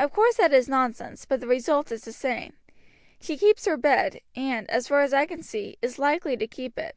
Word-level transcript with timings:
Of 0.00 0.10
course 0.10 0.36
that 0.38 0.54
is 0.54 0.70
nonsense, 0.70 1.26
but 1.26 1.38
the 1.40 1.46
result 1.46 1.92
is 1.92 2.02
the 2.04 2.12
same. 2.14 2.54
She 3.20 3.36
keeps 3.36 3.66
her 3.66 3.76
bed, 3.76 4.22
and, 4.34 4.66
as 4.70 4.88
far 4.88 5.02
as 5.02 5.12
I 5.12 5.26
can 5.26 5.42
see, 5.42 5.76
is 5.82 5.98
likely 5.98 6.34
to 6.34 6.46
keep 6.46 6.78
it. 6.78 6.96